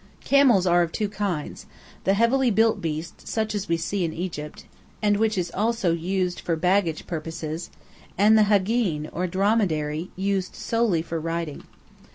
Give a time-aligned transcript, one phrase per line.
[0.25, 1.67] Camels are of two kinds
[2.05, 4.65] the heavily built beast, such as we see in Egypt,
[4.99, 5.51] and which is
[5.85, 7.69] used for baggage purposes,
[8.17, 11.61] and the "hagīn," or dromedary, used solely for riding.